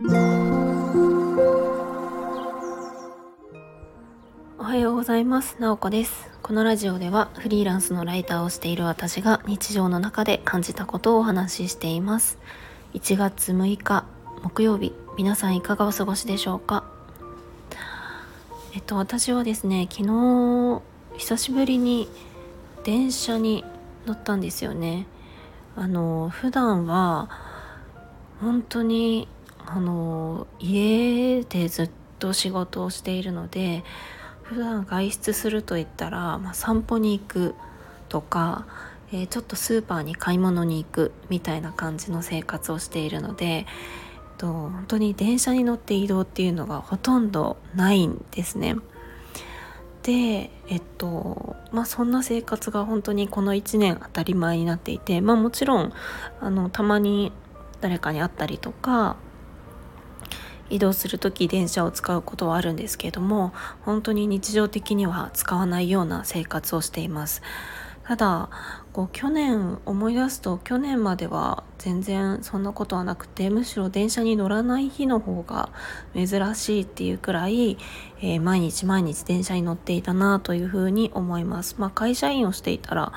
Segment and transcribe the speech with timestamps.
[0.00, 0.04] お
[4.62, 5.56] はようございます。
[5.58, 6.30] なおこです。
[6.40, 12.38] このラジオではフリーランスのライターをしている私が日常の中で感じたことをお話ししています。
[12.94, 14.04] 1月6日
[14.44, 16.84] 木曜日皆さんいかがお過ごしでしょうか？
[18.76, 20.80] えっと私はですね昨日
[21.16, 22.08] 久しぶりに
[22.84, 23.64] 電車に
[24.06, 25.08] 乗ったんですよね。
[25.74, 27.28] あの普段は
[28.40, 29.26] 本当に
[29.70, 33.84] あの家でずっと仕事をしているので
[34.42, 37.54] 普段外出すると言ったら、まあ、散歩に行く
[38.08, 38.66] とか、
[39.12, 43.64] えー、ちょっとスーパーに買い物に行くみたいな感じの生活をしているのでえっ
[44.38, 48.76] と本当に電車に乗って移動っていうのがほとんどないんですね。
[50.02, 55.92] でえっとまあそんな生活が本当にこの1年当たり前になっていてまあもちろん
[56.40, 57.32] あのたまに
[57.82, 59.16] 誰かに会ったりとか
[60.70, 63.52] 移動する時電車を使うことはあるんですけれども
[63.82, 67.42] 本当に日常的には使わないような生活をしています。
[68.08, 68.48] ただ
[68.94, 75.68] こう去年思い出すと去年までは全然そんなことはなくてむしろ電車に乗らない日の方が
[76.14, 77.76] 珍しいっていうくらい、
[78.22, 81.76] えー、毎日毎日電車に乗っていたなというふうに思います。
[81.76, 83.12] まあ会社員をしていたら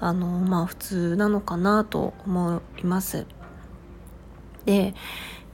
[0.00, 3.26] あのまあ普通なのかなと思います。
[4.64, 4.94] で、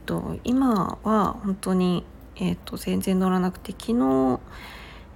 [0.07, 2.05] と、今は本当に、
[2.37, 4.41] えっと、全然乗らなくて昨日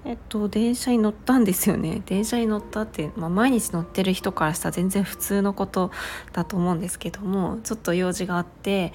[0.05, 2.03] えっと、電車に乗ったんですよね。
[2.07, 5.91] 電車に乗ったって、まあ、毎日乗ってる人からしたら全然普通のこと
[6.33, 8.95] だと思うんですけどもちょっと用事があって、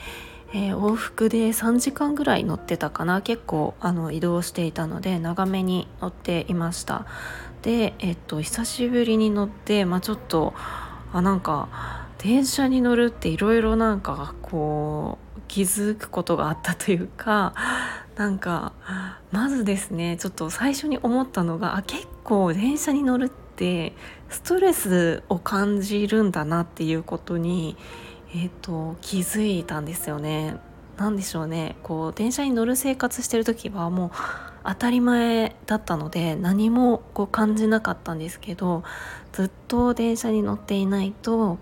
[0.54, 3.22] えー、往復で3時間ぐらい乗ってたかな。
[3.22, 7.06] 結構あの移動していたので長めに乗っていました。
[7.62, 10.56] で、えっと、久しぶりに乗って、まあ、ちょっと
[11.14, 15.25] あなんか電車に乗るっていろいろなんかこう
[15.56, 17.54] 気づくことがあったというか
[18.18, 18.74] なんか
[19.32, 23.94] まずですねちょっと最初に思ったのがあ結構電車に乗るって
[24.28, 27.78] ストレスを感じるんだなっていうことに、
[28.32, 30.58] えーと、気づいたんですよね。
[30.98, 34.12] 何でしょうねこう電車に乗る生活してる時はもう
[34.66, 38.84] 当たり前だったので何もこう感じなかったんですけど
[39.32, 41.60] ずっと電車に乗っていないと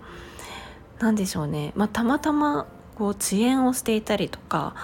[0.98, 2.66] 何でしょうね、まあ、たまたま
[2.96, 4.74] こう遅延をしていたりとか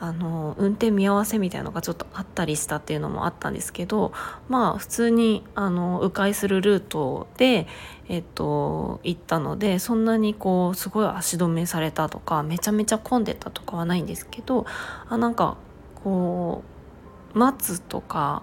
[0.00, 4.12] あの運転見合わせみたいのがちょっとあったりしたっていうのもあったんですけど
[4.48, 7.66] まあ普通にあの迂回するルートで、
[8.08, 14.66] えっと、行ったのでそんなにこうすごい足止めされたとかめちゃめちゃ混んでたとかはないんですけど
[15.08, 15.56] あなんか
[15.96, 16.62] こ
[17.34, 18.42] う待つとか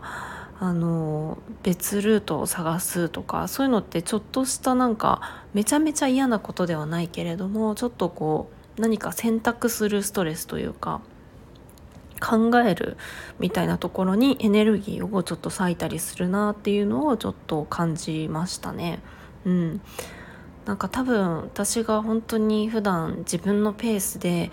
[0.60, 11.02] あの別ルートを探すとかそういうのってちょっとしたなんかめちゃめちゃ嫌なことではないけれどもちょっとこう何か選択するストレスというか
[12.20, 12.98] 考える
[13.40, 19.00] みたいなところにエネルギーをちょっと割いたりするなっていうのをちょっと感じましたね。
[19.46, 19.82] うん、
[20.66, 24.52] なんか多分私が本当に普段自分のペースで、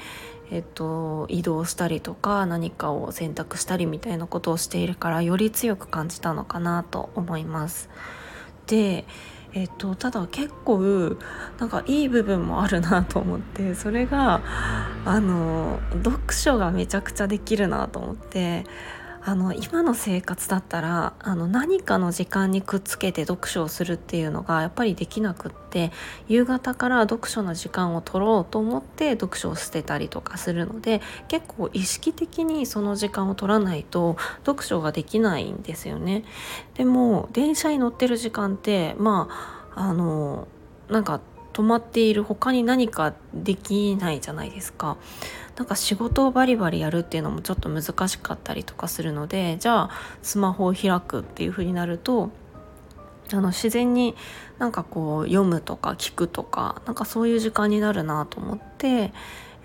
[0.51, 7.89] えっと、移動したりとか何かを選択したりみたいなことをしているからより強く感じたのかなと思います。
[8.67, 9.07] で
[9.55, 11.17] えっと、ただ結構
[11.59, 14.41] なんかいい部分もあるなと思ってそれが
[15.05, 18.65] あの読書がめちゃくちゃできるなと思って
[19.25, 25.93] あの今の生活だったらあの何かの時間にくっつけて読書をするっていうのがやっぱりできなくって
[26.29, 36.25] 夕方から読書の時間を取ろうと思って読書を捨てたりとかするので結構意識的にその時間を取らないと読書ができないんですよね。
[36.75, 39.29] でも電車に乗ってる時間ってま
[39.75, 40.49] ああの
[40.89, 41.21] なんか
[41.53, 44.97] 止まっている他に何かできないじゃないですか。
[45.57, 49.91] なんか仕事をバリバリやるっていうのもちょっと難しかったりとかするのでじゃあ
[50.23, 52.31] スマホを開くっていう風になると
[53.33, 54.15] あの自然に
[54.59, 59.13] なんかこう読むとか聞くとかなんかそういう時間になるなと思って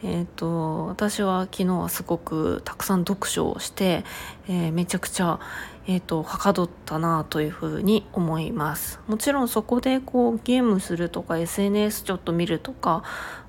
[0.04, 4.04] えーと、私は昨日はすごくたくさん読書をして、
[4.48, 5.40] えー、めちゃくちゃ、
[5.90, 9.00] えーと、はかどったなというふに思います。
[9.08, 13.04] もちろんそこでこうゲームするとか SNS ちょっと見るとか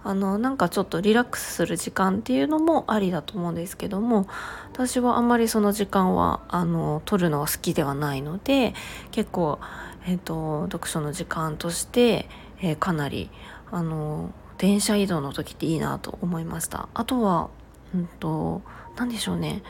[0.05, 4.29] あのなんかちょっとリラックスする時間っていうのもありだと思うんですけども
[4.73, 8.73] 私はあんまりその時間はあの取るのは好きではないので
[9.11, 9.59] 結構、
[10.07, 12.29] えーと、読書の時間として、
[12.61, 13.31] えー、かなり
[13.73, 16.89] あの電車移動の時っていいなと思いました。
[16.95, 17.51] あとは
[17.95, 18.63] うんと
[18.97, 19.63] 何でしょうね。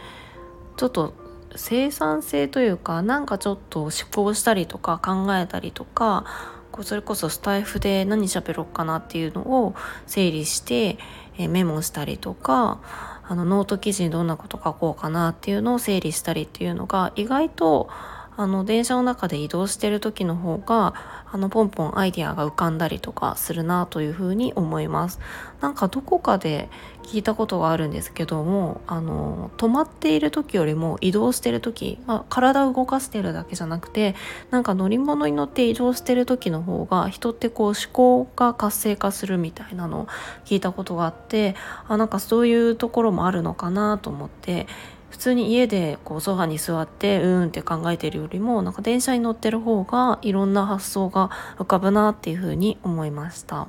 [0.77, 6.25] ちょっと生産性というかなんかちょっと思考したりとか考えたりとか
[6.73, 9.75] こうそれこそスタイフで何喋ろうかなっていうのを
[10.07, 10.99] 整理して、
[11.37, 12.81] えメモしたりとか
[13.25, 17.89] あのノート記事にどんなこと書こうかなっていうのを整理したりっていうのが意外と
[18.39, 20.95] あの電車の中で移動してる時の方が
[21.27, 25.19] あのポンポンアイディアが浮かんだりとかするなというふうに思います。
[25.61, 26.69] なんかどこかで
[27.03, 34.15] 聞いたことがあるんですけどもあの止まっている時よりも移動してる時、まあ、体を動かしてるだけじゃなくて
[34.51, 40.07] なんか乗り物に乗って移動してる時の方が人ってこう思考が活性化するみたいなのを
[40.45, 41.57] 聞いたことがあって
[41.89, 44.67] あなんかそういうところもあるのかなと思って
[45.11, 53.69] 普通に家でこうソファに座ってうーんって考えてるよりもなんか電車に乗ってる方がいろんな発想が浮かぶなっていうふうに思いました。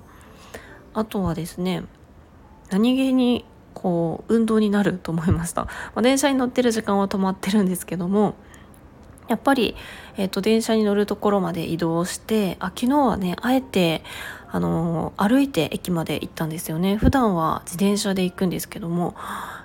[0.94, 1.84] あとはですね
[2.70, 8.36] 何気にこう運動になると思いました、まあ、電車に乗ってる時間は止まってるんですけども
[9.30, 9.76] やっぱり、
[10.18, 14.04] えーと、電車に乗るところまで移動してあ昨日はねあえて
[14.52, 16.98] あの、歩いて駅まで行ったんですよね。
[16.98, 19.16] 普段は自転車で行くんですけども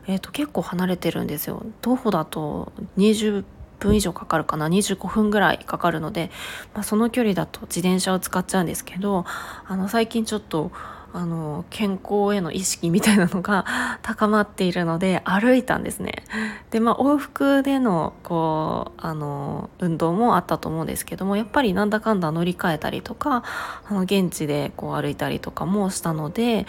[0.07, 1.65] えーと、結構離れてるんですよ。
[1.81, 3.45] 徒歩だと20
[3.79, 6.31] 分以上かかるかな？25分ぐらいかかるので、
[6.75, 9.25] まあ、その距離だと自転車を使っちゃうんですけど
[9.67, 10.73] あの最近ちょっと
[11.15, 13.65] あの健康への意識みたいなのが
[14.03, 16.25] 高まっているので歩いたんですね。
[16.73, 23.45] でまあ往復でのこうあの運動もあったと思うんですけどもやっぱりなんだかんだ乗り換えたりとか
[23.89, 26.67] あの現地でこう歩いたりとかもしたので、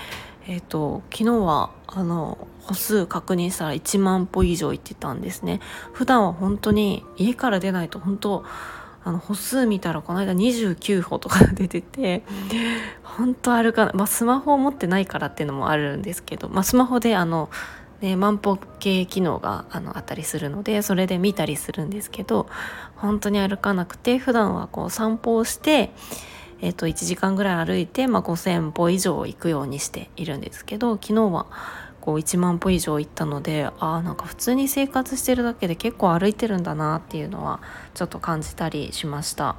[0.48, 2.38] えーと、昨日はあの
[2.68, 5.60] 歩数確認したら1万歩以上行ってたんですね
[5.92, 8.44] 普段は本当に家から出ないと本当
[9.06, 12.24] あの歩数見たらこの間29歩とか出てて
[13.04, 17.52] 本当歩かない、まあ、スマホを持ってないからっていうのもあるんですけど、まあ、スマホであの、
[18.02, 22.48] ね、万歩計機能があのあったりするのでそれで見たりするんですけど
[22.96, 25.92] 本当に歩かなくて普段はこう散歩をして
[26.62, 31.48] えー、と1時間ぐらい歩いて、まあ、5,000歩以上行くようにしているんですけど昨日は
[32.06, 37.62] こう1万歩以上行ったのであなんか普通に生活してるだけで結構歩いてるんだなっていうのは
[37.96, 39.56] ちょっと感じたりしました。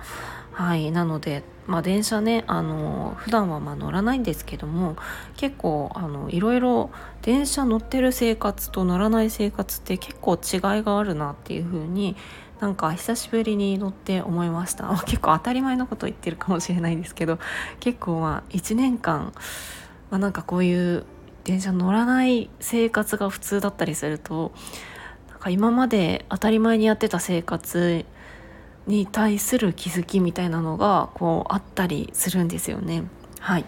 [0.53, 4.97] はいなので、まあ、電車ねあの普段はま乗らないんですけども
[5.37, 6.91] 結構あのいろいろ
[7.21, 12.17] 電車乗ってる生活と乗らない生活って結構違いがあるなっていう風に
[12.61, 17.39] なんか久しぶりに乗って思いました 結構当たり前のこと言ってるかもしれないんですけど
[17.81, 19.35] 結構まあ1年間、
[20.11, 21.05] まあ、なんかこういう
[21.47, 24.53] 電車乗らない生活が普通だったりすると
[25.31, 28.05] なんか今まで当たり前にやってた生活
[28.89, 33.05] に対する気づきみたいなのがこうあったりするんですよね。
[33.39, 33.65] はい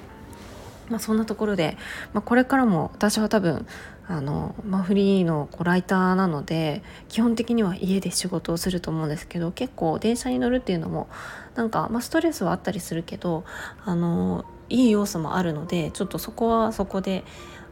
[0.91, 1.77] まあ、そんなところで、
[2.13, 3.65] まあ、これからも私は多分
[4.09, 11.09] あの、まあ、フリーのこうライターなので基本的には家で仕事をすると思うんですけど結構電車に乗るっていうのも
[11.55, 13.45] なんか、まあ、ストレスはあったりするけど
[13.85, 17.25] あのいい要素もあるのでちょっとそこはそこで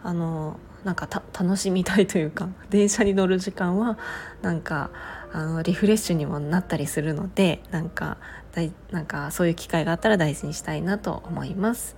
[0.07, 3.99] あのなんか楽しみたいというか 電車に乗る時間は
[4.41, 4.91] なんか
[5.33, 8.17] あのリフレッシュにもなったりするのでなんか
[8.55, 11.97] だいなんかそういう機会があったら大事にしたいなと思います。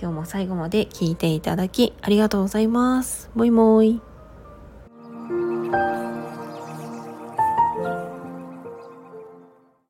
[0.00, 3.30] 今日も最後まで聞いていただきありがとうございます。
[3.34, 4.00] もいもい。